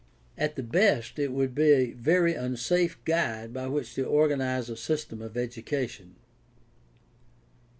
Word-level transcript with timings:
At 0.35 0.55
the 0.55 0.63
best 0.63 1.19
it 1.19 1.31
would 1.31 1.53
be 1.53 1.71
a 1.73 1.91
very 1.91 2.33
unsafe 2.33 2.97
guide 3.05 3.53
by 3.53 3.67
which 3.67 3.93
to 3.93 4.03
organize 4.03 4.67
a 4.67 4.75
system 4.75 5.21
of 5.21 5.37
education. 5.37 6.15